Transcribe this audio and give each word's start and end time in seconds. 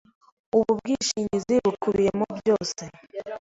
Ubu 0.57 0.69
bwishingizi 0.79 1.53
bukubiyemo 1.65 2.25
byose. 2.39 2.83